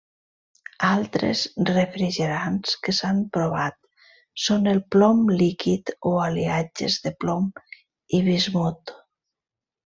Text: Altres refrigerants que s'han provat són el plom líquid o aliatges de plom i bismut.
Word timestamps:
Altres 0.85 1.43
refrigerants 1.69 2.73
que 2.87 2.95
s'han 3.01 3.19
provat 3.37 3.77
són 4.47 4.67
el 4.73 4.83
plom 4.97 5.23
líquid 5.45 5.95
o 6.13 6.17
aliatges 6.27 6.99
de 7.07 7.15
plom 7.25 7.49
i 8.21 8.27
bismut. 8.33 8.99